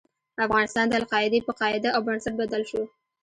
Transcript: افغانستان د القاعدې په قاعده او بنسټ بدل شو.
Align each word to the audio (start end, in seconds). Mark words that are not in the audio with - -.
افغانستان 0.45 0.85
د 0.89 0.93
القاعدې 1.01 1.39
په 1.47 1.51
قاعده 1.61 1.89
او 1.95 2.01
بنسټ 2.07 2.33
بدل 2.41 2.61
شو. 2.69 2.81